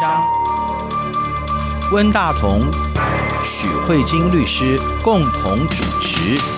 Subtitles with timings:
[0.00, 0.22] 箱，
[1.90, 2.60] 温大同、
[3.44, 6.57] 许慧晶律师共同主持。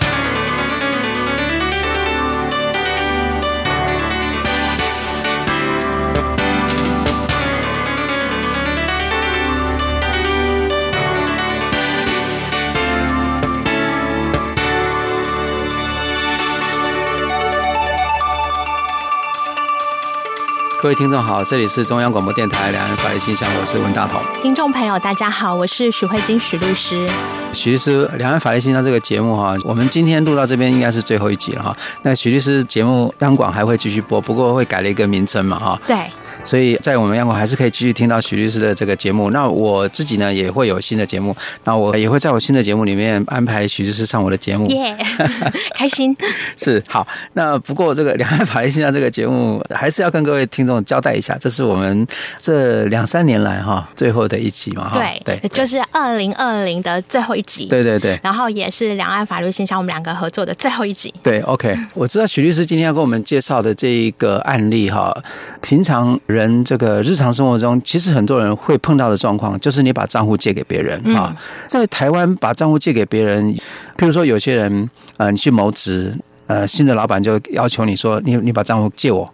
[20.83, 24.19] 各位听众好，这里是中央广播电台两岸法律信箱，我是文大同。
[24.41, 27.07] 听众朋友大家好，我是许慧金许律师。
[27.53, 31.77] 许律师，两岸法律信箱这个节目哈，我们今天录到这边应该是最后一集了哈。
[32.01, 35.79] 那许律师节目央广还会继续播，不过会改了一个名称嘛哈。
[35.87, 35.99] 对。
[36.45, 39.31] 所以在我们央广还是可以继续听到许律师的这个节目。
[39.31, 44.67] 那我自己呢也会有新的节目，那我也会在我新的节目里面安排许律师上我的节目。
[44.71, 46.17] 耶、yeah， 开心。
[46.57, 47.07] 是好。
[47.35, 50.81] 那不过这个两岸法律现象这个节目还是要跟各位听众。
[50.91, 52.07] 交代一下，这是我们
[52.39, 54.91] 这两三年来哈最后的一集嘛？
[54.93, 57.67] 对对，就是二零二零的最后一集。
[57.67, 61.13] 对对对，然后也是两岸法律现象我们两个合作的最后一集。
[61.23, 65.17] 对，OK，我知道许律师今天要跟我们介绍的这一个案例哈，
[65.61, 73.53] 平常人这个日常生活中，其实很多人会碰到的状况，就是你把账户借给别人啊，在台湾把账户借给别人，
[73.97, 76.15] 譬如说有些人呃，你去谋职。
[76.47, 79.25] 呃，新的老板就要求你说，你你把账户借我。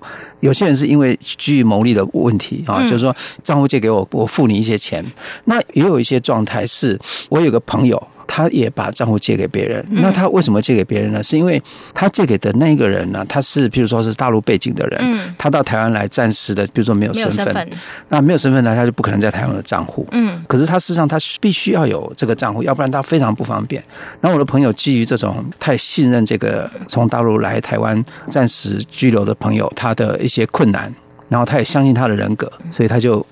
[0.41, 5.03] 有些人是因为基于牟利的问题啊，就是说账户借给我，我付你一些钱。
[5.45, 7.01] 那也有一些状态是，
[7.31, 7.97] 我有个朋友。
[8.27, 11.23] 他也把账户借给别人，那他为什么借给别人呢？
[11.23, 11.63] 是因为
[11.95, 17.71] 他借给的那个人呢，他是譬如说是大陆背景的人，他到台湾来暂时的，比如说没有身份，
[18.09, 20.07] 那没有身份呢，他就不可能在台湾的账户。
[20.13, 23.83] 嗯，可是他事实上他必须要有这个账户，要不然他非常不方便。
[24.21, 30.93] 然后我的朋友基于这种太信任这个从大陆来台湾暂时居留的朋友，他的一些困难，
[31.29, 33.25] 然后他也相信他的人格，所以他就。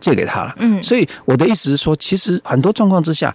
[0.00, 3.34] 借给他了，嗯，所以我的意思是说，其实很多状况之下，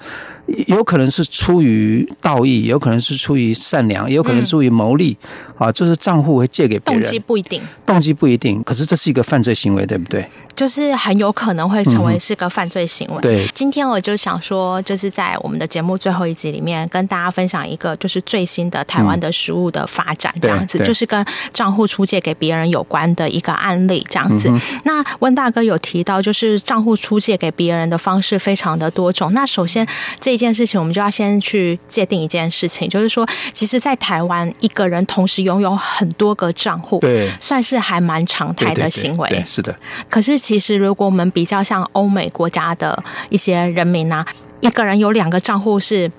[0.67, 5.15] 有可能是出于道义，有可能是出于善良，也有可能出于牟利，
[5.57, 10.25] 啊，就是账户会借给别人，动机不一定，动机不一定，可是这是一个犯罪行为，对不对？
[10.55, 13.17] 就是很有可能会成为是个犯罪行为。
[13.19, 21.23] 嗯、对，今天我就想说，就是在我们的节目最后一集里面，跟大家分享一个就是最新的台湾的食物的发展，这样子，就是跟
[21.53, 24.51] 账户出借给别人有关的一个案例，这样子。
[24.83, 26.38] 那温大哥有提到，就是。
[26.39, 29.33] 是账户出借给别人的方式非常的多种。
[29.33, 29.85] 那首先
[30.21, 39.27] 这件事情，我们就要先去界定一件事情，就是说，其实，在台湾一个人同时拥有很多个账户，对，算是还蛮常态的行为。
[39.29, 39.75] 对对对对，是的。
[40.09, 44.25] 可是，其实如果我们比较像欧美国家的一些人民呢，
[44.61, 46.09] 一个人有两个账户是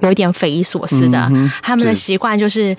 [0.00, 1.18] 有一点匪夷所思的。
[1.32, 2.76] 嗯、他们的习惯就是。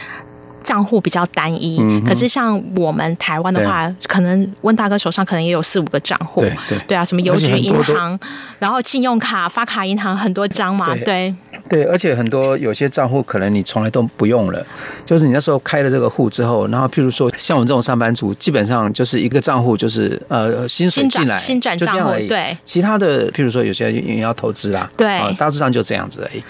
[0.63, 6.77] 账户比较单一，可是像我们台湾的话，可能温大哥手上可能也有四五个账户，对对。
[6.87, 8.19] 对啊，什么邮局银行，
[8.59, 11.33] 然后信用卡、发卡银行很多张嘛，对。
[11.67, 14.65] 对，而且很多有些账户可能你从来都不用了，
[15.05, 26.41] 就是你那时候开了这个户之后，然后譬如说像我们这种上班族，基本上就是一个账户就是呃薪水进来新转账户，对，其他的譬如说有些人也要投资啦，对，大致上就这样子而已。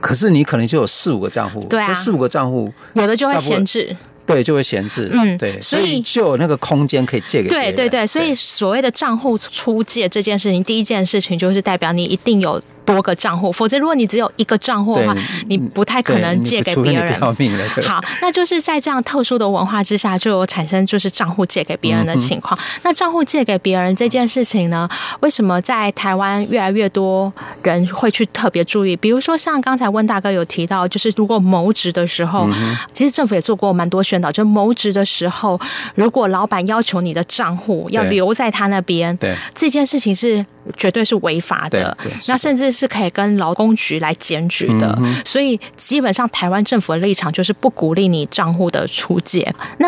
[0.00, 3.96] 可是你可能就有四五个账户，对啊，这四五个账户有的就会闲置，
[4.34, 7.74] 对，就会闲置，嗯，对，所以就有那个空间可以借给别人。
[7.74, 12.62] 对对对，所以所谓的账户出借这件事情，第一件事情就是代表你一定有。
[12.82, 15.14] 多个账户，否则如果你只有一个账户的话，
[15.46, 17.20] 你不太可能借给别人。
[17.20, 22.58] 好，那就是在这样特殊的文化之下，就有产生就是账户借给别人的情况。
[22.82, 24.88] 那账户借给别人这件事情呢，
[25.20, 28.96] 为什么在台湾越来越多人会去特别注意？
[28.96, 32.48] 比如说像刚才温大哥有提到，就是如果谋职的时候，
[32.92, 35.58] 其实政府也做过蛮多宣导，就谋职的时候，
[35.94, 39.34] 如果老板要求你的账户要留在他那边，对。
[39.54, 40.44] 这件事情是
[40.76, 41.96] 绝对是违法的。
[42.28, 42.90] 那甚至是。
[42.90, 49.48] 可以跟劳工局来检举的，所以基本上台湾政府的立场就是不鼓励你账户的出借。
[49.78, 49.86] 那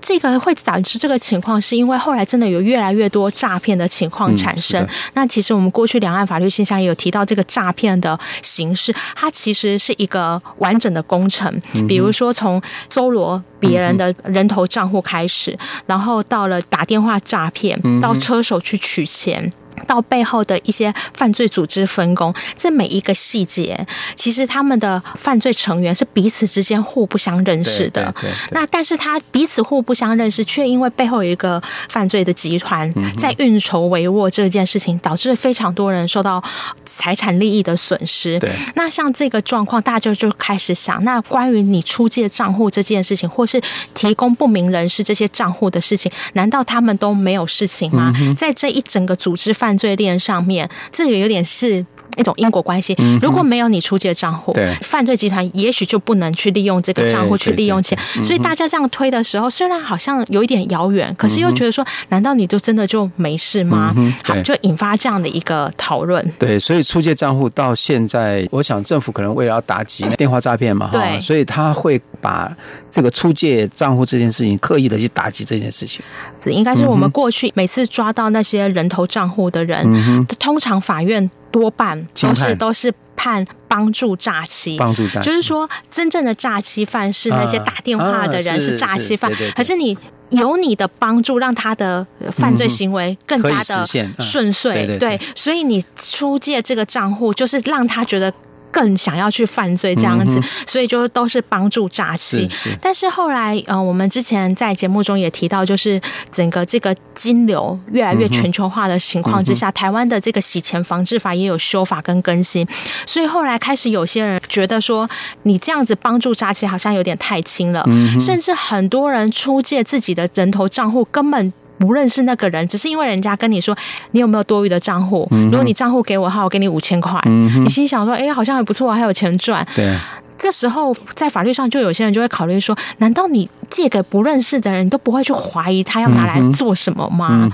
[0.00, 4.86] 这个会导致这个情况，是因为后来真的有越来越多诈骗的情况产生。
[5.14, 11.60] 那其实我们过去两岸法律信箱也有提到这个诈骗的形式，它其实是一个完整的工程。
[11.88, 19.52] 比如说从搜罗别人的人头账户开始，然后到了打电话诈骗，到车手去取钱。
[19.86, 28.14] 到背后的一些犯罪组织分工，这每一个细节，其实他们的犯罪成员是彼此之间互不相认识的。
[28.50, 36.42] 那但是他彼此互不相认识，却因为背后有一个犯罪的集团在运筹帷幄这件事情，导致非常多人受到
[36.84, 38.38] 财产利益的损失。
[38.38, 38.50] 对。
[38.74, 43.60] 那像这个状况，大家就开始想，那关于你出借账户这件事情，或是
[43.92, 48.12] 提供不明人士这些账户的事情，难道他们都没有事情吗？
[48.36, 51.86] 在这一整个组织犯罪链上面，这个有点是。
[52.16, 57.98] 一种因果关系，如果没有你出借账户，对犯罪集团也许就不能去利用这个账户去利用钱。
[58.22, 63.94] 所以大家这样推的时候，虽然好像有一点遥远，可是又觉得说，难道你就真的就没事吗？
[64.22, 66.24] 好，就引发这样的一个讨论。
[66.38, 72.54] 对，所以出借账户到现在，我想政府可能为了要打击电话诈骗嘛，哈，所以他会把
[72.90, 76.02] 这个出借账户这件事情刻意的去打击这件事情。
[76.40, 81.30] 这应该是我们过去每次抓到那些人头账户的人，通常法院。
[81.54, 89.96] 多半都是都是判帮助诈欺，帮助诈欺，就是说真正的诈欺犯是那些打电话的人是诈欺犯，可是你
[90.30, 93.86] 有你的帮助，让他的犯罪行为更加的
[94.18, 98.34] 顺遂，对，所以你出借这个账户，就是让他觉得。
[98.74, 102.50] 更想要去犯罪这样子，所以就都是帮助诈欺。
[102.80, 106.00] 但是后来，呃，我们之前在节目中也提到，就是
[106.32, 112.66] 整个这个金流越来越全球化的情况之下，台湾的这个洗钱防治法也有修法跟更新。
[113.06, 115.08] 所以后来开始有些人觉得说，
[115.44, 117.86] 你这样子帮助诈欺好像有点太轻了，
[118.18, 121.52] 甚至很多人出借自己的人头账户根本。
[121.86, 123.76] 不认识那个人，只是因为人家跟你说，
[124.12, 125.28] 你有没有多余的账户？
[125.30, 127.20] 如果你账户给我的话，我给你五千块。
[127.24, 129.66] 你心想说，哎，好像还不错，还有钱赚。
[129.74, 129.96] 对，
[130.36, 137.50] 这时候在法律上，就有些人就会考虑说，难道你借给不认识的人，你都不会去怀疑他要拿来做什么吗？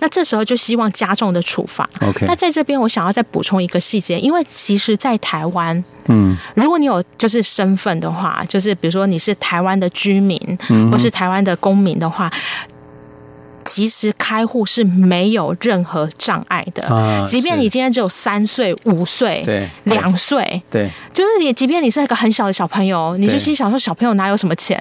[0.00, 1.88] 那这时候就希望加重的处罚。
[2.00, 10.38] OK，那在这边我想要再补充一个细节，因为其实，在台湾，嗯，如果你有就是身份的话，就是比如说你是台湾的居民，
[10.90, 12.30] 或是台湾的公民的话。
[13.72, 24.80] 其实开户是没有任何障碍的，啊、即便你今天只有三岁、五岁、对两岁，对，就是你，即便你是一个很小的小朋友，你就心想说，小朋友哪有什么钱，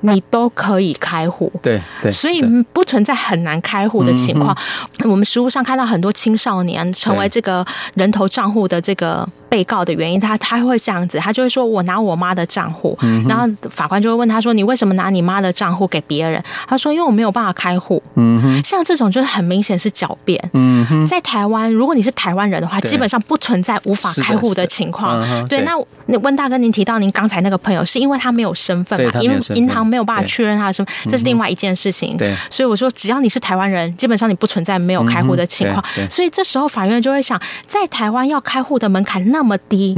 [0.00, 2.40] 你都可以开户，对对，所以
[2.72, 4.56] 不存在很难开户的情况。
[5.00, 16.42] 嗯、我们实务上看到很多青少年成为这个人头账户的这个被告的原因，他他会这样子，他就会说我拿我妈的账户，嗯、然后法官就会问他说，你为什么拿你妈的账户给别人？
[16.66, 18.02] 他说因为我没有办法开户。
[18.14, 20.40] 嗯哼，像这种就是很明显是狡辩。
[20.52, 25.20] 嗯哼，在台湾，如果你是台湾人的话，基本上不存在无法开户的情况。
[25.48, 25.76] 对，那
[26.20, 29.20] 温大哥，您提到您刚才那个朋友，是因为他没有身份嘛？
[29.20, 32.16] 因为银行没有办法确认他的身份，这是另外一件事情。
[32.16, 35.84] 对，所以我说，只要你是台湾人，基本上你不存在没有开户的情况。
[36.08, 39.94] 所以这时候法院就会想，在台湾要开户的门槛那么低，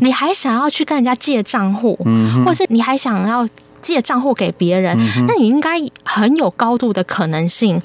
[0.00, 1.96] 你还想要去跟人家借账户，
[2.44, 3.46] 或是你还想要？
[3.82, 7.82] 借账户给别人，嗯、那你应该很有高度的可能性，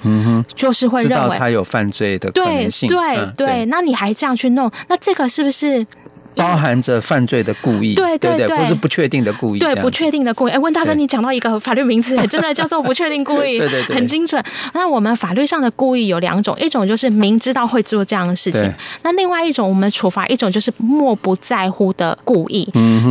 [0.55, 2.97] 就是会认为他有犯罪的可能性，对
[3.35, 3.65] 对对。
[3.65, 5.85] 那你还这样去弄，那这个是不是
[6.35, 7.95] 包含着犯罪的故意？
[7.95, 10.51] 对对对，不是不确定的故意，对不确定的故意。
[10.51, 14.41] 哎，温大哥，你讲到一个法律名词， 真的叫做不确定故意，对对对，很精准。
[14.73, 18.71] 那我们法律上的故意有两种，一种就是明知道会做这样的事情，
[19.01, 22.63] 那另外一种我们处罚一种就是漠不在乎的故意，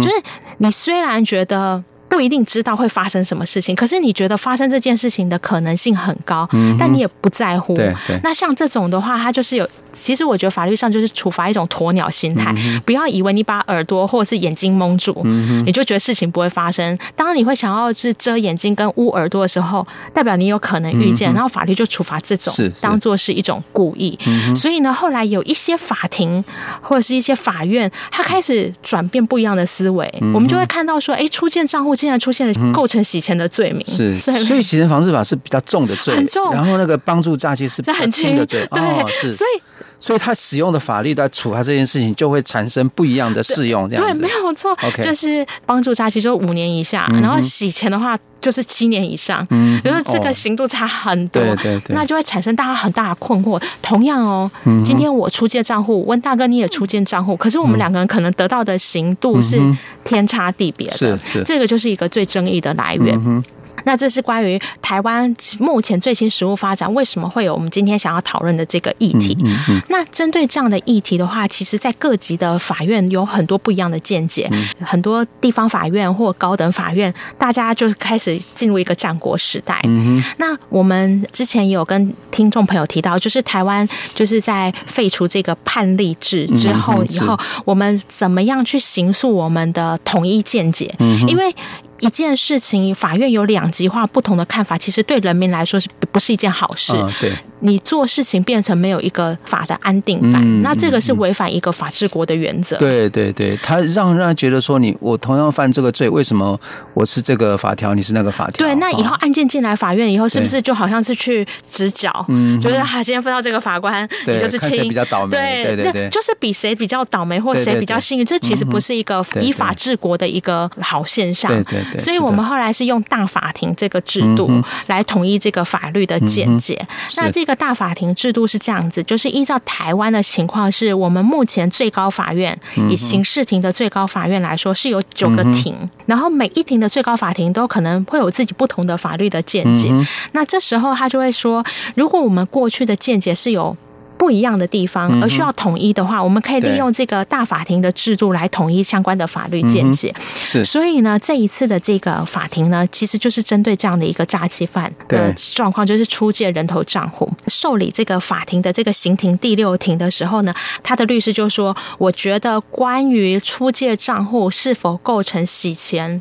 [0.03, 0.15] 就是
[0.59, 1.83] 你虽然觉得。
[2.09, 7.77] 不一定知道会发生什么事情，可是你觉得发生这件事情的可能性很高，嗯、但你也不在乎。
[8.23, 16.97] 那像这种的话，它就是有，其实我觉得法律上就是处罚一种鸵鸟心态，嗯、不要以为你把耳朵或者是眼睛蒙住，嗯、你就觉得事情不会发生。
[17.17, 19.85] 当你会想要是遮眼睛跟捂耳朵的时候，
[20.15, 24.17] 代表你有可能遇见，嗯、然后法律就处罚这种，当做是一种故意。
[24.55, 26.45] 所以呢，后来有一些法庭
[26.81, 31.97] 或者是一些法院，他开始转变不一样的思维，嗯、我们就会看到说，哎，出现账户。
[31.97, 36.53] 竟然出现了构成洗钱的罪名，是，所以洗钱防治法是比较重的罪，很重。
[36.53, 39.33] 然后那个帮助诈欺是比较轻的罪， 对，是。
[39.33, 39.63] 所以，
[39.99, 44.73] 所以他使用的法律在处罚这件事情就会产生不一样的适用，这样对，没有错。
[44.83, 53.61] OK，就是帮助诈欺就五年以下，然后洗钱的话就是七年以上，嗯，就是这个刑度差很多，对对对，那就会产生大家很大的困惑。
[53.81, 54.51] 同样哦，
[54.85, 59.61] 今天我出借账户，问大哥你也出借账户，可是我们两个人可能得到的刑度是
[60.05, 63.45] 天差地别的，是是，这个就是一个最争议的来源。
[63.87, 69.35] 那这是关于台湾目前最新食物发展，为什么会有我们今天想要讨论的这个议题？
[69.41, 79.81] 嗯嗯嗯、那针对这样的议题的话，其实，在各级的法院有很多不一样的见解，嗯、很多地方法院或高等法院，大家就是开始进入一个战国时代。
[79.85, 90.93] 嗯、那我们之前也有跟听众朋友提到，就是台湾就是在废除这个判例制之后，以后我们怎么样去形塑我们的统一见解？
[90.99, 91.55] 嗯、因为
[92.01, 96.93] 一件事情，法院有两极化不同的看法，其实对人民来说是不是一件好事？
[97.21, 102.77] 对，你做事情变成没有一个法的安定感，嗯、那这个是违反一个法治国的原则。
[102.77, 106.59] 对对对，他让让他觉得说你我同样犯这个罪，为什么
[106.93, 108.67] 我是这个法条，你是那个法条？
[108.67, 112.25] 对，那以后案件进来法院以后，是不是就好像是去直角？
[112.29, 115.65] 嗯，就是他今天分到这个法官，你就是轻，比较倒霉。
[115.65, 121.51] 对对对，对，就是比谁比较倒霉或谁比较幸运，这其实不是一个依法治国的一个好现象。
[121.51, 124.51] 对对对，所以我们后来是用大法庭这个制度
[124.89, 126.87] 来统一这个法律的见解。
[127.17, 132.59] 那这个大法庭制度是这样子，就是依照台湾的情况，是我们目前最高法院
[132.91, 135.75] 以刑事庭的最高法院来说是有九个庭，
[136.05, 139.91] 然后每一庭的最高法庭都可能会有自己不同的法律的见解。
[140.33, 143.75] 那这时候他就会说，如果我们过去的见解是有。
[144.19, 150.15] 不一样的地方，而需要统一的话，我们可以利用这个大法庭的制度来统一相关的法律见解。
[150.35, 157.31] 是，所以呢，这一次的这个法庭呢，其实就是针对这样的一个诈欺犯的状况，就是出借人头账户。
[157.49, 166.21] 受理这个法庭的这个刑庭第六庭的时候呢，他的律师就说：“我觉得关于出借账户是否构成洗钱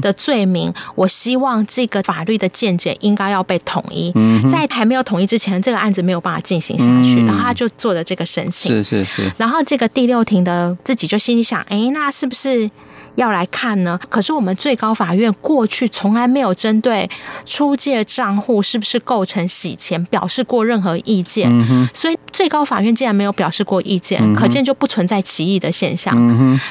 [0.00, 4.12] 的罪名，我希望这个法律的见解应该要被统一。
[4.48, 9.32] 在还没有统一之前，这个案子没有办法进行下去。”然后他就做了这个申请，是是是。
[9.36, 12.70] 然后这个第六庭的自己就心里想，哎，那是不是
[13.16, 13.98] 要来看呢？
[14.08, 17.08] 可是我们最高法院过去从来没有针对
[17.44, 21.50] 出借账户是不是构成洗钱表示过任何意见，
[21.94, 26.12] 所以最高法院既然没有表示过意见，可见就不存在歧义的现象。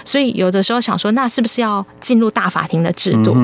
[0.04, 3.36] 所以有的时候想说，那是不是要进入大法庭的制度？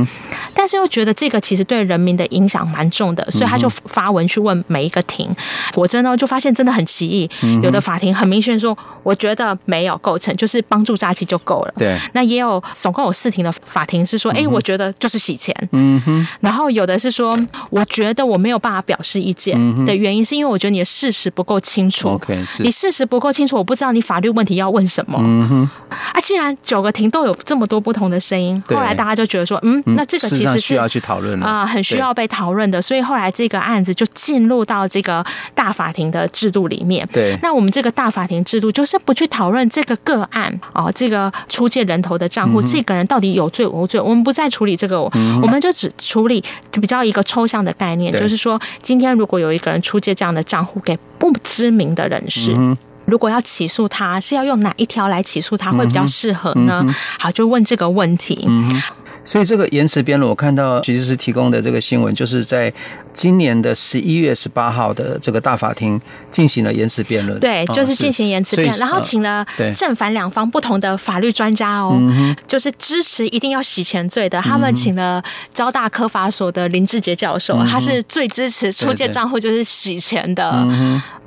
[0.53, 5.29] 但是又觉得这个其实对人民的影响蛮重的，所以他就发文去问每一个庭，
[5.73, 7.29] 果真呢就发现真的很奇。
[7.61, 11.73] 有的法庭很明确说，我觉得没有构成，就是帮助诈欺就够了。
[11.77, 15.53] 对，那也有总共有四庭的法庭是说，哎，我觉得就是洗钱。
[15.73, 16.25] 嗯哼。
[16.39, 17.37] 然后有的是说，
[17.69, 22.07] 我觉得我没有办法表示意见的原因，是因为我觉得你的事实不够清楚。
[22.11, 22.63] OK，是。
[22.63, 25.19] 你事实不够清楚，我不知道你法律问题要问什么。
[25.21, 25.69] 嗯哼。
[25.89, 32.81] 啊，既然九个庭都有这么多不同的声音，后来大家就觉得说，嗯，那这个其实是需要去讨论啊，很需要被讨论的。
[32.81, 35.21] 所以后来这个案子就进入到这个
[35.53, 37.05] 大法庭的制度里面。
[37.11, 46.43] 对，那我们这个大法庭制度就是不去讨论这个个案哦，这个出借人头的账户，这个人到底有罪无罪，我们不再处理这个，我们就只处理
[46.73, 52.55] 比较一个抽象的概念，就是说，今天如果有一个人出借这样的账户给不知名的人士，
[53.05, 56.85] 如果要起诉他，是要用哪一条来起诉他会比较适合呢？
[57.17, 58.47] 好，就问这个问题。
[59.27, 62.73] 所以这个延迟辩论，我看到徐律师提供的这个新闻，就是在
[63.11, 65.99] 今年的十一月十八号的这个大法庭
[66.31, 67.37] 进行了延迟辩论。
[67.41, 72.01] 对，就是进行延迟辩论，然后请了正反两方不同的法律专家哦，
[72.47, 75.21] 就是支持一定要洗钱罪的，他们请了
[75.53, 80.65] 交大科法所的林志杰教授，他是最支持出借账户就是洗钱的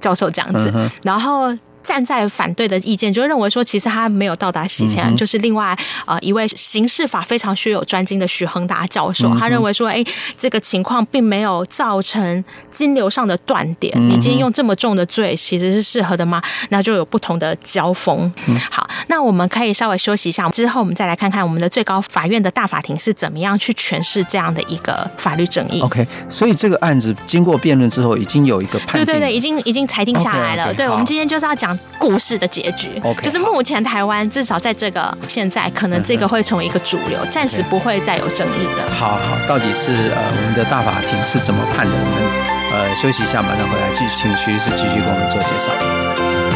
[0.00, 1.54] 教授这样子，然后。
[1.82, 10.04] 站在反对的意见，就认为说，其实他没有到达洗钱，嗯、就是另外呃一位刑事法非常学有专精的许恒达教授，嗯、他认为说，哎，
[10.36, 16.42] 这个情况并没有造成金流上的断点，你今天用这么重的罪，其实是适合的吗？
[16.68, 18.30] 那就有不同的交锋。
[18.46, 25.80] 嗯、好，那我们可以稍微休息一下，之后我们再来看看我们的最高法院的大法庭是怎么样去诠释这样的一个法律争议。
[25.80, 30.64] OK，所以这个案子经过辩论之后，已经有一个判定，对对对，已经已经裁定下来了。
[30.64, 31.69] Okay, okay, 对，我们今天就是要讲。
[31.98, 38.88] 故事的结局就是目前台湾至少在这个现在，可能这个会成为一个主流，暂时不会再有争议了。
[38.94, 41.92] 好好，到底是呃我们的大法庭是怎么判的？
[41.92, 42.14] 我们
[42.72, 46.49] 呃休息一下，马上回来继续请徐律师继续给我们做介绍。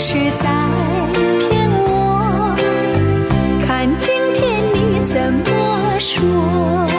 [0.00, 0.48] 是在
[1.48, 2.54] 骗我
[3.66, 6.97] 看今天你怎么说。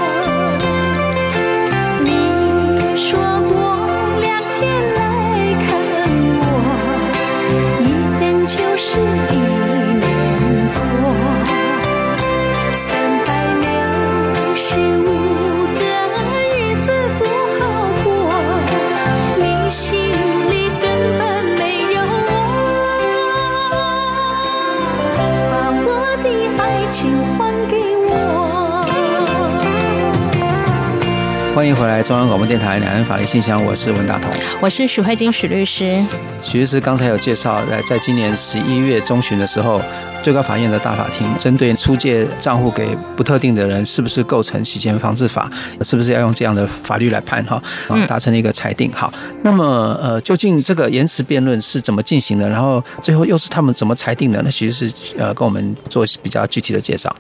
[31.69, 36.03] 迎回来，中央广播电台两岸法律信箱，我是文大同，我是许慧金许律师。
[36.41, 39.79] 许律师刚才有介绍，在在今年十一月中旬的时候，
[40.21, 45.49] 最高法院的大法庭针对出借账户给不特定的人，是不是构成洗钱防治法，
[45.81, 47.61] 是不是要用这样的法律来判哈？
[47.87, 48.91] 啊，达成了一个裁定。
[48.93, 49.11] 好，
[49.43, 52.47] 那么呃，究竟这个延迟辩论是怎么进行的？
[52.47, 54.41] 然后最后又是他们怎么裁定的？
[54.43, 57.13] 那其实是呃，跟我们做比较具体的介绍。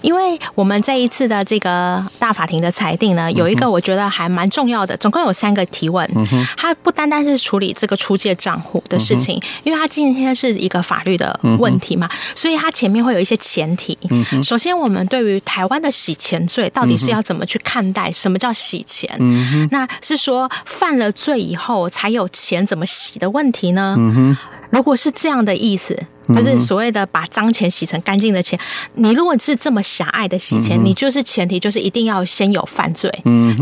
[0.00, 6.08] 因为我们这一次的这个大法庭的裁定呢，有一个我觉得还蛮重要的，总共有三个提问。
[6.14, 12.08] 嗯哼，它不单单是处理这个出借账户的事情，因为它今天是一个法律的问题嘛，
[12.44, 13.96] 所以它前面会有一些前提。
[14.10, 18.12] 嗯，首先，我们对于台湾的洗钱罪到底是要怎么去看待？
[18.12, 19.08] 什么叫洗钱？
[19.18, 23.94] 嗯，那是说犯了罪以后才有钱怎么洗的问题呢？
[23.96, 24.36] 嗯，
[24.68, 25.98] 如果是这样的意思。
[26.28, 28.58] 就是所谓的把脏钱洗成干净的钱，
[28.94, 33.12] 你如果是这么狭隘的洗钱，你就是前提就是一定要先有犯罪，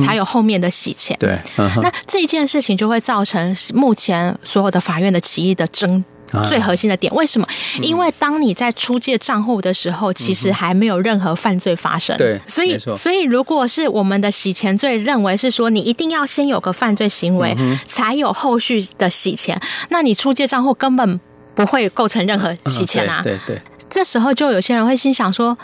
[0.07, 1.17] 才有后面的洗钱。
[1.19, 6.05] 对，那这件事情就会造成目前所有的法院的起义的争
[6.49, 7.13] 最核心的点。
[7.15, 7.47] 为什么？
[7.81, 12.17] 因为当你在出借账户的时候，其实还没有任何犯罪发生。
[12.17, 19.61] 对，所以所以如果是我们的洗钱罪认为是说你一定要先有个犯罪行为，才有后续的洗钱，
[19.91, 21.21] 那你出借账户根本。
[21.55, 23.21] 不会构成任何洗钱啊！
[23.23, 23.61] 对对，
[23.91, 25.55] 这时候就有些人会心想说：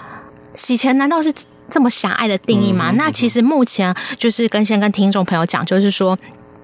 [0.52, 1.32] 洗钱难道是
[1.70, 2.92] 这么狭隘的定义吗？
[2.94, 6.18] 那其实目前就是跟先跟听众朋友讲，就是说。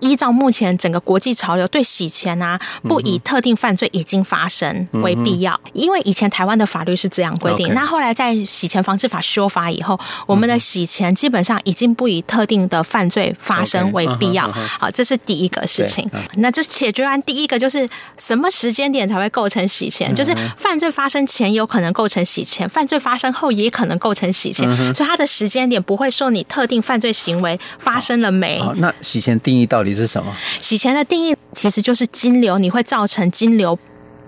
[0.04, 7.72] 依照目前整个国际潮流，对洗钱啊，不以特定犯罪已经发生为必要，因为以前台湾的法律是这样规定。
[7.72, 14.46] 那后来在洗钱防治法修法以后，我们的洗钱基本上已经不以特定的犯罪发生为必要。
[14.52, 16.08] 好，这是第一个事情。
[16.34, 20.14] 那这解决完第一个，就是什么时间点才会构成洗钱？
[20.14, 28.60] 就是犯罪发生前有可能构成洗钱，犯罪发生后也可能构成洗钱，所以它的时间点不会受你特定犯罪行为发生了没。
[28.60, 30.34] 好，那洗钱定义到底是什么？
[30.60, 33.78] 洗钱的定义其实就是金流，你会造成金流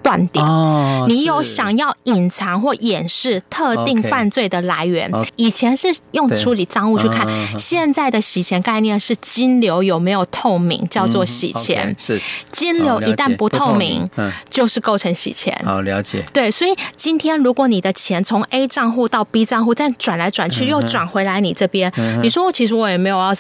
[0.03, 0.45] 断点。
[0.45, 5.11] 哦，你有想要隐藏或掩饰特定犯罪的来源。
[5.35, 7.27] 以前是用处理赃物去看，
[7.59, 11.93] 现在的洗钱概念是金流有没有透明，叫做洗钱。
[11.99, 12.21] 是
[12.53, 14.09] 金流一旦不透明，
[14.49, 15.61] 就是构成洗钱。
[15.65, 16.25] 好，了解。
[16.33, 21.93] 对，所以今天如果你的钱从 A 账户到 B 账户，再转来转去，又转回来你这边，
[22.23, 23.35] 你说其实我也没有要。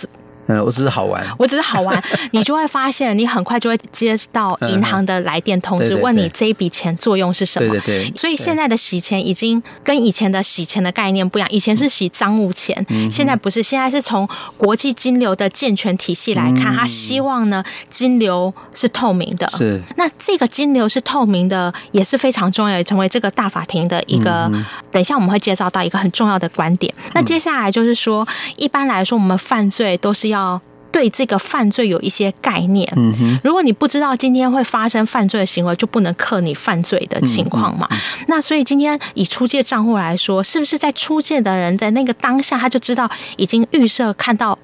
[0.48, 7.68] 嗯，我只是好玩，我只是好玩， 你就会发现，你很快就会接到银行的来电通知，问你这一笔钱作用是什么。
[7.68, 8.12] 对对对。
[8.16, 19.48] 所以现在的洗钱已经跟以前的洗钱的概念不一样，以前是洗赃物钱，现在不是，现在是从国际金流的健全体系来看，他希望呢金流是透明的。
[19.48, 19.82] 是。
[19.96, 24.48] 那这个金流是透明的也是非常重要，也成为这个大法庭的一个。
[24.92, 26.94] 等一下我们会介绍到一个很重要的观点。
[27.14, 28.24] 那接下来就是说，
[28.56, 30.35] 一般来说我们犯罪都是要。
[30.36, 30.60] 要
[30.92, 32.90] 对这个犯罪有一些概念。
[32.96, 37.88] 嗯哼，如果你不知道今天会发生犯罪的行为，就不能克你犯罪的情况嘛。
[38.28, 44.58] 那所以今天以出借账户来说，是不是在出借的人在那个当下他就知道已经预设看到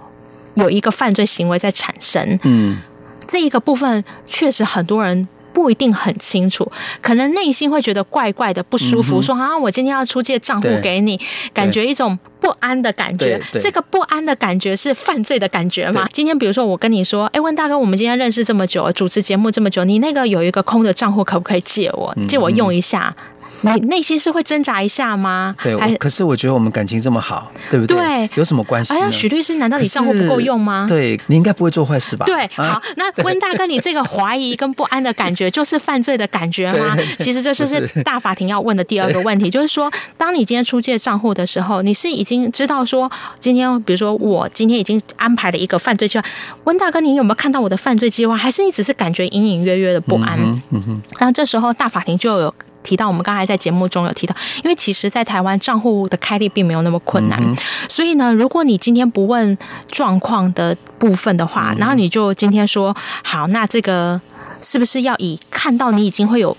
[0.54, 2.38] 有一个犯罪行为在产生？
[2.44, 2.78] 嗯，
[3.26, 5.28] 这一个部分确实很多人。
[5.52, 11.20] 不一定很清楚，可能内心会觉得怪怪的不舒服，说啊，我今天要出借账户给你，
[11.52, 13.40] 感觉一种不安的感觉。
[13.60, 16.08] 这个不安的感觉是犯罪的感觉吗？
[16.12, 22.14] 今天比如说我跟你说，哎，问大哥，我们今天认识这么久，主持节目这么久，你那个有一个空的账户，可不可以借我？
[22.28, 23.14] 借我用一下？
[23.62, 25.55] 你内心是会挣扎一下吗？
[25.62, 27.96] 对，可是我觉得我们感情这么好，对不对？
[27.96, 28.92] 对，有什么关系？
[28.92, 30.87] 哎呀，许律师，难道你账户不够用吗？
[30.88, 32.27] 对，你应该不会做坏事吧？
[32.27, 36.96] 对，好，那 温大哥，你这个怀疑跟不安的感觉，就是犯罪的感觉吗？
[37.18, 46.25] 其实这就是大法庭要问的第二个问题，就是说，当你今天出借账户的时候，你是已经知道说，今天比如说我今天已经安排了一个犯罪计划，
[46.64, 48.37] 温大哥，你有没有看到我的犯罪计划？
[48.37, 50.38] 还是你只是感觉隐隐约约的不安？
[50.70, 52.55] 嗯哼，然后这时候大法庭就有。
[52.82, 57.54] 提到我们刚才在节目中有提到，因为其实，在台湾账户的开立并没有那么困难，嗯、
[57.88, 59.56] 所以呢，如果你今天不问
[59.88, 64.20] 状况的部分的话，嗯、然后你就今天说好，那这个
[64.60, 66.56] 是不是要以看到你已经会有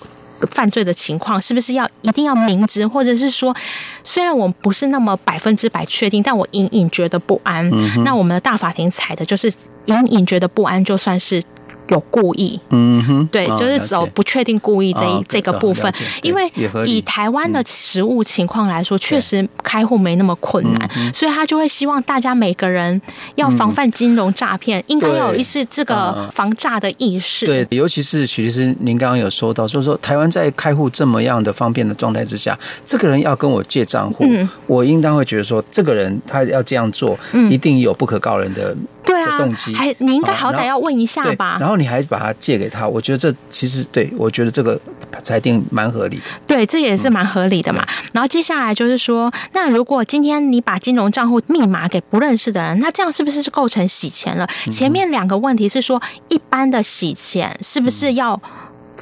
[0.51, 3.55] 犯罪的情况，是不是要一定要明知，或者是说，
[4.03, 9.51] 虽然我不是那么百分之百确定，但我隐隐觉得不安，嗯、那我们的大法庭采的就是
[9.85, 11.43] 隐隐觉得不安，就算是。
[11.89, 15.91] 有故意，嗯哼，对，就是走不确定故意这一这个部分，
[16.21, 16.49] 因为
[16.85, 22.99] 以台湾的实物情况来说，确实开户没那么困难，所以他就会希望大家每个人
[23.35, 27.45] 要防范金融诈骗，应该要有一次这个防诈的意识。
[27.45, 34.25] 对，尤其是许律师，您刚刚有说到，就是说台湾在开户这么样的方便的状态之下，这个人要跟我借账户，
[34.67, 37.17] 我应当会觉得说，这个人他要这样做，
[37.49, 38.75] 一定有不可告人的。
[39.05, 41.57] 对啊，动机，还你应该好歹要问一下吧。
[41.59, 44.79] 然后你还把它借给他，我觉得这其实对我觉得这个
[45.21, 46.23] 裁定蛮合理的。
[46.47, 47.83] 对，这也是蛮合理的嘛。
[47.83, 54.47] 嗯、然后接下来就是说，那如果今天你把金融账户密码给不认识的人，那这样是不是就构成洗钱了？
[54.67, 58.41] 嗯、前面两个问题是说，一般的洗钱是不是要？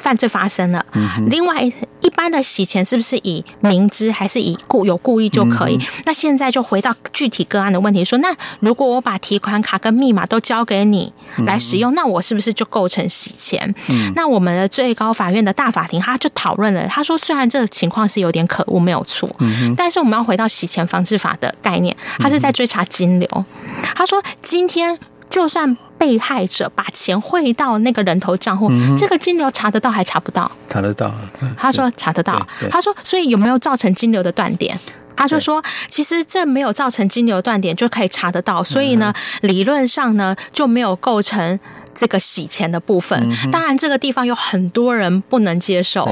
[0.02, 0.84] 犯罪发生了，
[1.28, 5.80] 另外一般的洗钱是不是以明知还是以故有故意就可以？
[6.06, 11.14] 那现在就回到具体个案的问题，说那如果我把提款卡跟密码都交给你
[11.46, 13.74] 来使用，那我是不是就构成洗钱？
[14.16, 19.30] 那我们的最高法院的大法庭他就讨论了，他说虽然这个情况是有点可恶，没有错，
[19.78, 23.46] 但是我们要回到洗钱防治法的概念，他是在追查金流。
[23.96, 24.98] 他说今天。
[25.32, 30.52] 就算被害者把钱汇到那个人头账户，嗯、这个金流查得到还查不到？
[30.68, 31.14] 查得到。
[31.56, 32.44] 他说查得到。
[32.72, 34.76] 他说，所以有没有造成金流的断点？
[35.16, 41.60] 他就说，其实这没有造成金流断点就可以查得到，所以呢，理论上呢就没有构成。
[41.94, 43.20] 这个洗钱的部分，
[43.52, 46.08] 当然这个地方有很多人不能接受。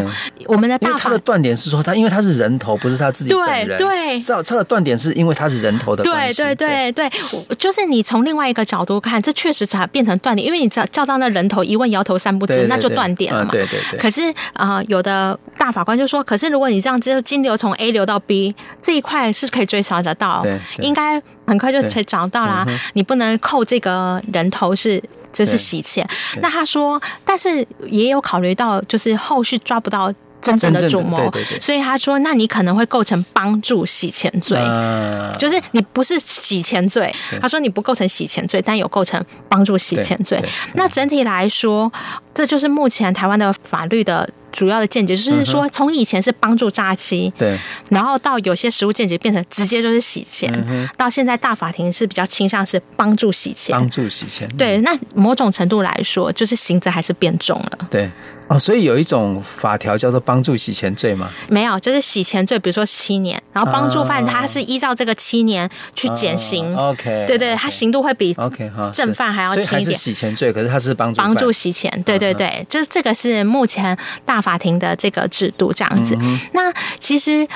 [0.45, 3.77] 我们的大他的断点是说，他因为他是人头，不是他自己本人。
[3.77, 6.41] 对对，这他的断点是因为他是人头的关系。
[6.41, 13.51] 对对对对，就是你从另外一个角度看，这确实才变成断点，因为你叫叫到那人头一问摇头三不知，那就断点了嘛。
[13.51, 13.99] 对对对。
[13.99, 20.45] 可是啊，有的大法官就说，可是如果你这样子金流从 A 流到 B 这一块是可以追查得到，
[20.79, 22.65] 应该很快就才找到啦。
[22.93, 25.03] 你不能扣这个人头是。
[25.31, 26.03] 就是洗钱，
[26.41, 31.31] 那他说，但是也有考虑到，就是后续抓不到真正的主谋，
[31.61, 37.13] 所以他说，那你可能会构成帮助洗钱罪，呃、就是你不是洗钱罪。
[37.39, 40.43] 他说你不构成洗钱罪，但有构成帮助洗钱罪。
[40.73, 41.91] 那整体来说，
[42.33, 44.27] 这就是目前台湾的法律的。
[44.51, 47.57] 主要的见解就是说，从以前是帮助诈欺，对，
[47.89, 50.51] 然后到有些实务见解变成直接就是洗钱，
[50.97, 54.49] 到现在大法庭是比较倾向是帮助洗钱，帮助洗钱。
[54.57, 57.87] 对，那某种程度来说，就是刑责还是变重了。
[57.89, 58.09] 对，
[58.47, 61.29] 哦，所以有一种法条叫做帮助洗钱罪吗？
[61.47, 66.75] 没有，就是洗钱罪，比如说七年，然后帮助犯他是依照这个七年去减刑。
[66.75, 69.97] OK，对对，他刑度会比 OK 哈正犯还要轻一点。
[69.97, 71.91] 洗钱罪，可是他是帮助帮助洗钱。
[72.03, 74.38] 对对对，就是这个是目前大。
[74.41, 76.17] 法庭的这个制度这样子，
[76.53, 77.47] 那其实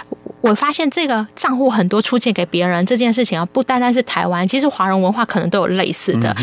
[0.41, 6.36] 我发现这个账户很多出借给别人这件事情啊，不单单是台湾，其实华人文化可能都有类似的。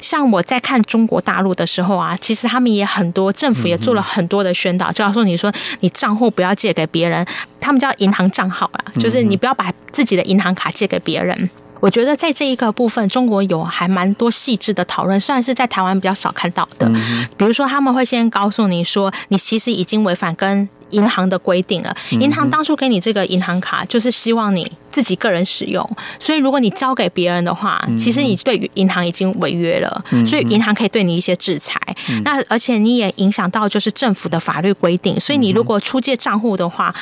[0.00, 7.26] 像我在看中国大陆的时候啊，其实他们也很多，政府也做了很多的宣导，就要说你说你账户不要借给别人，
[7.60, 11.50] 他们叫银行账号啊，就是你不要把自己的银行卡借给别人。
[11.84, 16.90] 我觉得在这一个部分，中国有还蛮多细致的讨论，虽然是在台湾比较少看到的。
[17.36, 21.94] 比如说，他们会先告诉你说，你其实已经违反跟银行的规定了。
[22.12, 25.84] 银行当初给你这个银行卡，就是希望你自己个人使用。
[26.20, 30.04] 所以，如果你交给别人的话，其实你对于银行已经违约了。
[30.24, 31.76] 所以，银行可以对你一些制裁。
[32.22, 35.18] 那而且你也影响到就是政府的法律规定。
[35.18, 36.94] 所以，你如果出借账户的话，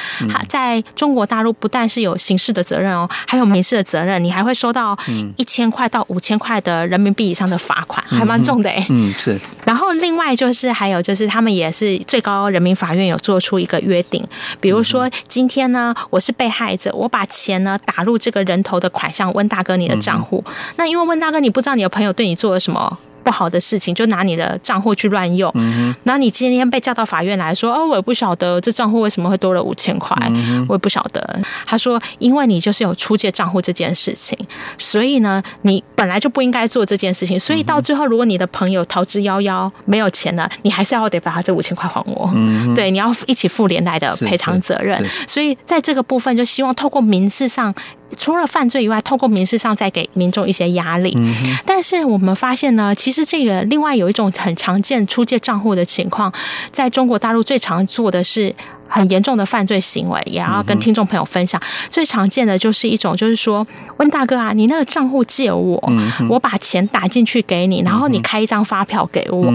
[0.48, 4.96] 在中国大陆不但是有刑事的责任哦，还有民事的责任，你还会收到
[5.36, 8.86] 一千块到五千块的人民币以上的罚款，还蛮重的哎。
[8.88, 9.38] 嗯，是。
[9.66, 14.24] 然后另外就是还有就是他们也是最高人民法院有做出一个约定，
[14.60, 20.44] 比如说今天呢，我是被害者，我把钱呢打入这个人头的款项温大哥你的账户，
[20.76, 22.98] 那因为温大哥你不知道你的朋友对你做了什么。
[23.22, 25.52] 不好的事情就拿你的账户去乱用，
[26.04, 30.16] 然后你今天被叫到法院来说，哦，我也不晓得这账户为什么会多了五千块，
[30.68, 31.40] 我也不晓得。
[31.66, 34.36] 他说，因为你就是有出借账户这件事情，
[34.78, 42.30] 所以呢，你本来就不应该做这件事情，所以到最后，如果你的朋友逃之夭夭没有钱了，你还是要得把他这五千块还我，
[42.74, 45.02] 对，你要一起负连带的赔偿责任。
[45.26, 47.74] 所以在这个部分，就希望透过民事上。
[48.16, 51.12] 除了犯罪以外，透过民事上再给民众一些压力。
[51.16, 56.32] 嗯、但是我们发现呢，其实这个另外有一种很常见出借账户的情况，
[56.70, 58.54] 在中国大陆最常做的是。
[58.92, 61.60] 很严重的犯罪行为，也要跟听众朋友分享。
[61.88, 65.82] 最常见的就是一种，就是说，温大哥啊，你那个账户借我，
[66.28, 69.50] 我把钱打进去给你，然后你开一张发票给我，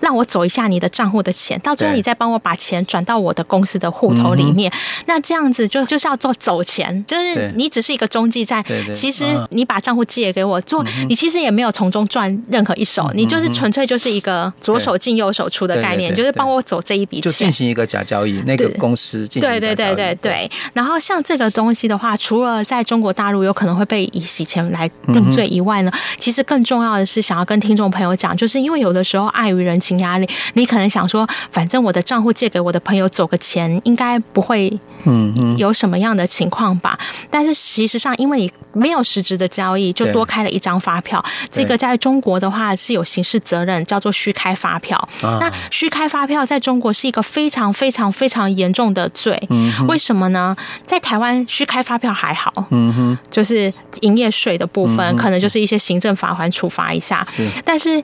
[0.00, 4.72] 让我走一下你的账户的钱，到最后你再帮我把钱转到我的公司的户头里面。
[5.06, 8.64] 那这样子就就是要做走钱，就是你只是一个中继站，
[8.94, 18.67] 其实你把账户借给我做，你其实也没有从中赚任何一手，你就是纯粹就是一个左手进右手出的概念，就是帮我走这一笔钱，就进行一个假交易那个。
[18.68, 19.26] 个公司。
[19.28, 20.50] 对对对对对。
[20.72, 36.98] 然后像这个东西的话，除了在中国大陆有可能会被以洗钱来定罪以外呢，嗯、其实更重要的是想要跟听众朋友讲，就是因为有的时候碍于人情压力，你可能想说，反正我的账户借给我的朋友走个钱，应该不会嗯有什么样的情况吧？
[37.00, 44.96] 嗯、但是其实上，因为你没有实质的交易，就多开了一张发票，这个在中国的话是有刑事责任，叫做虚开发票。
[45.22, 49.40] 啊、那虚开发票在中国是一个非常非常非常严重的罪。
[49.50, 50.56] 嗯，为什么呢？
[50.84, 57.24] 在台湾虚开发票还好，嗯哼，就是营业税的部分，可能就是一些行政罚款处罚一下。
[57.24, 58.02] 是，但是。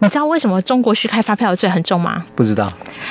[0.00, 2.26] 你知道为什么中国虚开发票的罪很重吗？
[2.36, 2.70] 不知道，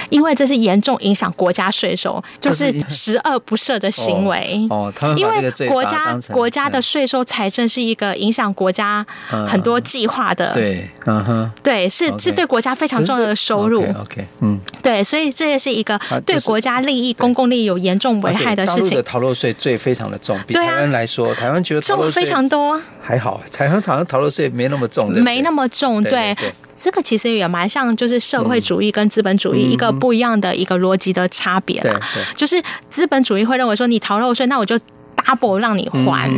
[0.10, 4.67] 因为这是严重影响国家税收，就是十恶不赦的行为。
[4.69, 9.04] 哦，他因为国家国家的税收财政是一个影响国家
[9.50, 13.84] 很多计划的，对，嗯哼，对，是是对国家非常重要的收入。
[14.00, 19.02] OK，嗯，对，所以这也是一个对国家利益、公共利益有严重危害的事情。
[19.04, 26.36] 逃漏税罪非常的重，比台湾来说，台湾觉得重非常多，还好，台湾好像逃漏税没那么重，没那么重，对。
[26.75, 31.99] 这个其实也蛮像，就是社会主义跟资本主义一个不一样的一个逻辑的差别啦。
[32.36, 34.77] 就是资本主义会认为说，你逃漏税，那我就
[35.15, 36.29] double 让你还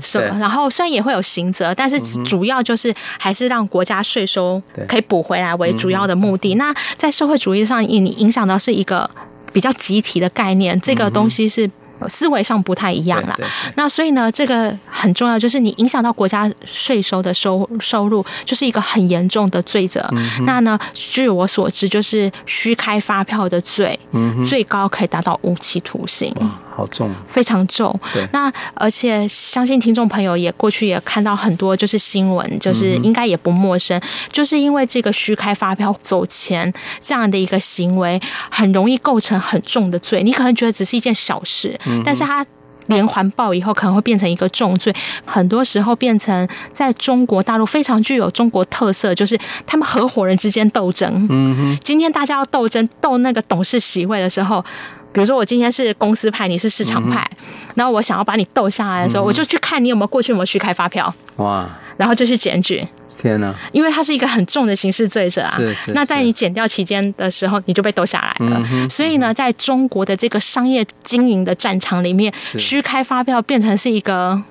[0.00, 6.54] 什么，然后虽然也会有刑责，但是主要就是还是让国家税收可以补回来为主要的目的。
[6.56, 9.08] 那在社会主义上，你影响到是一个
[9.52, 11.70] 比较集体的概念，这个东西是。
[12.08, 13.36] 思维上不太一样啦，
[13.76, 20.06] 那所以呢，这个很重要，就是你影响到国家税收的收收入，就是一个很严重的罪责。
[20.12, 26.34] 嗯、那呢，据我所知，就是虚开发票的罪，嗯、最高可以达到无期徒刑。
[26.76, 27.96] 好重，非常重。
[28.12, 40.24] 对，那而且相信听众朋友也过去也看到很多就是新闻，就是应该也不陌生，嗯、就是因为这个虚开发票走钱这样的一个行为，很容易构成很重的罪。
[40.24, 42.44] 你可能觉得只是一件小事，嗯、但是它
[42.88, 44.92] 连环爆以后可能会变成一个重罪，
[45.24, 51.24] 很多时候变成在中国大陆非常具有中国特色，就是他们合伙人之间斗争。
[51.30, 54.64] 嗯哼，今天大家要斗争斗那个董事席位的时候。
[55.14, 57.46] 比如说，我今天是公司派，你是市场派，嗯、
[57.76, 61.64] 然后我想要把你斗下来的时候，嗯、我就去看你有没有过去有没有虚开发票，哇，
[61.96, 62.84] 然后就去检举。
[63.20, 63.54] 天哪！
[63.70, 65.54] 因为它是一个很重的刑事罪责啊。
[65.56, 65.92] 是是。
[65.92, 68.60] 那在你检掉期间的时候，你就被斗下来了。
[68.72, 74.42] 嗯、所以呢，在中国的这个商业经营的战场里面，虚开发票变成是一个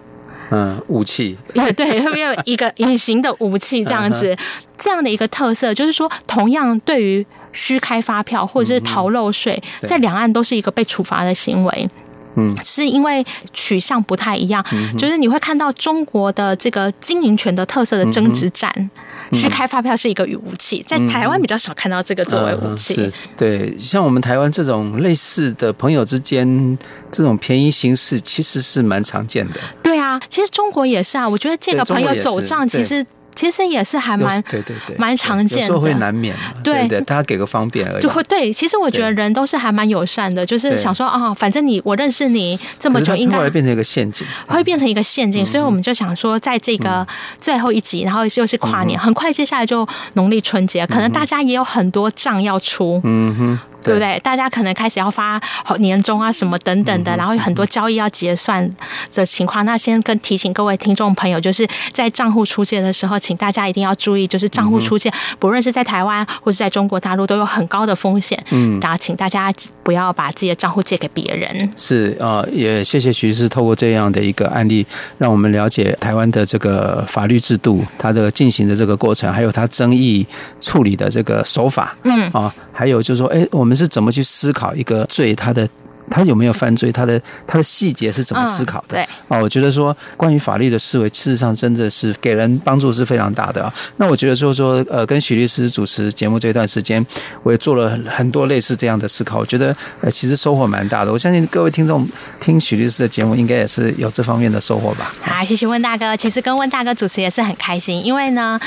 [0.49, 1.38] 嗯武器。
[1.54, 4.34] 对 对，后面有一个隐形的武器这样子，
[4.78, 7.26] 这样的一个特色，就是说，同样对于。
[7.54, 11.89] 虚开发票或者是逃漏税，在两岸都是一个被处罚的行为。
[12.36, 14.66] 嗯，是因为取向不太一样，
[14.98, 18.89] 就是你会看到中国的这个经营权的特色的争执战，
[19.32, 22.96] 虚开发票是一个武器，在台湾比较少看到这个作为武器。
[22.96, 26.76] 是，对，像我们台湾这种类似的朋友之间
[27.12, 29.60] 这种便宜形式，其实是蛮常见的。
[29.84, 33.06] 对啊，其实中国也是啊，我觉得这个朋友走账，其实。
[33.36, 38.04] 其实也是还蛮对对对，蛮常见的，有时候会难免对对，大家给个方便而已。
[38.04, 45.46] 就会对，其实我觉得人都是还蛮友善的，就是想说啊，反正你我认识你这么久，应该后来变成一个陷阱，会变成一个陷阱。
[45.46, 47.06] 所以我们就想说，在这个
[47.39, 53.02] 最后一集，然后又是跨年，很快接下来就农历春节，可能大家也有很多账要出。
[53.04, 53.60] 嗯哼。
[53.84, 54.19] 对不对？
[54.19, 55.41] 大家可能开始要发
[55.80, 58.69] 年终啊，什么等等的，然后有很多交易要结算
[59.13, 59.65] 的情况。
[59.65, 68.41] 那先跟提醒各位听众朋友，就是在账户出借的时候，请大家一定要注意，就是账户出借，不论是在台湾或是在中国大陆，都有很高的风险。
[68.52, 71.72] 嗯，大家请大家不要把自己的账户借给别人。
[71.76, 74.86] 是啊，也谢谢徐律师透过这样的一个案例，
[75.17, 80.26] 让我们了解台湾的这个法律制度，它的进行的这个过程，还有它争议
[80.62, 81.96] 处理的这个手法。
[82.04, 83.73] 嗯啊，还有就是说，哎，我们。
[83.76, 85.36] 是怎么去思考一个罪？
[85.36, 85.68] 他的
[86.13, 86.91] 他有没有犯罪？
[86.91, 88.97] 他的他的细节是怎么思考的？
[88.97, 93.73] 对啊，我觉得说关于法律的思维，事实上真的是给人帮助是非常大的啊。
[93.97, 97.04] 那我觉得说说呃，跟许律师主持节目这段时间，
[97.41, 99.39] 我也做了很多类似这样的思考。
[99.39, 101.12] 我觉得呃，其实收获蛮大的。
[101.12, 102.08] 我相信各位听众
[102.39, 105.12] 听许律师的节目，应该也是有这方面的收获吧。
[105.21, 106.15] 好，谢谢温大哥。
[106.15, 108.60] 其实跟温大哥主持也是很开心，因为呢。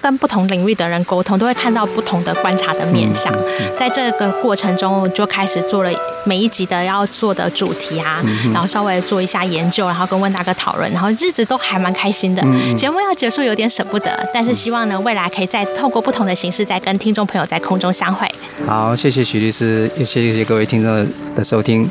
[0.00, 3.34] 跟不同领域的人沟通，都会看到不同的观察的面向。
[3.76, 5.90] 在这个过程中，就开始做了
[6.24, 8.22] 每一集的要做的主题啊，
[8.52, 12.42] 然后稍微做一下研究，然后跟温大哥讨论，然后日子都还蛮开心的。
[12.76, 18.26] 节目要结束有点舍不得，但是希望呢，未来可以再透过不同的形式，再跟听众朋友在空中相会。
[18.66, 21.90] 好，谢谢许律师，也谢谢各位听众的收听，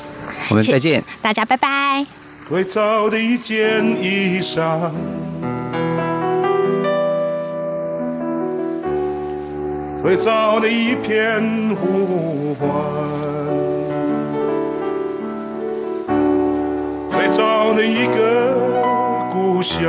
[0.49, 2.05] 我们再见，大家拜拜。
[2.47, 4.89] 最早的一件衣裳。
[9.99, 12.69] 最早的一片呼唤，
[17.77, 19.85] 的一个故乡。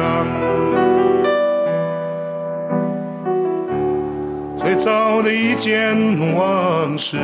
[4.54, 5.96] 最早的一件
[6.36, 7.16] 往事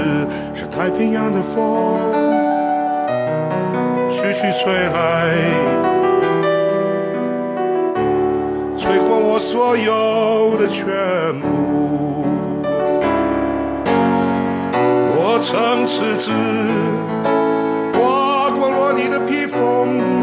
[0.55, 2.00] 是太平洋的风，
[4.09, 5.35] 徐徐吹来，
[8.74, 10.87] 吹过我所有的全
[11.40, 12.24] 部。
[15.14, 16.31] 我曾赤子
[17.92, 20.13] 刮过落你的披风，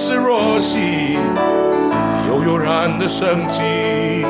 [0.00, 1.18] 是若曦，
[2.28, 4.24] 悠悠然的生机。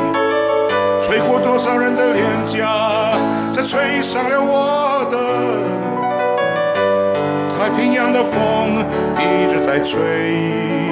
[1.02, 3.12] 吹过多少人的脸颊，
[3.52, 5.18] 再吹上了我的。
[7.58, 8.82] 太平洋的风
[9.18, 10.87] 一直在吹。